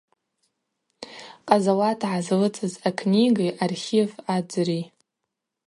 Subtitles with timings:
[1.47, 4.81] Къазауат гӏазлыцӏыз акниги архив адзри.